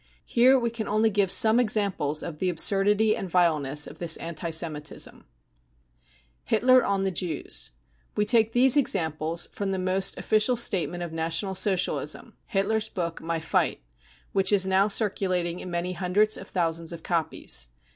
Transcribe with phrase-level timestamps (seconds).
[0.25, 4.49] Here we can only give some examples of the absurdity and vileness of this anti
[4.49, 5.25] Semitism*
[5.83, 7.73] * Hitler on the Jews.
[8.17, 13.39] We take these examples from the most official statement of National Socialism, Hitler's book My
[13.39, 13.83] Fight,
[14.31, 17.67] which is now circulating in many hundreds of thousands of copies.